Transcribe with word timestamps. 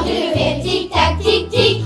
du 0.00 0.12
vet, 0.34 0.62
tick 0.62 0.90
tack, 0.90 1.22
tick 1.22 1.50
tick. 1.50 1.81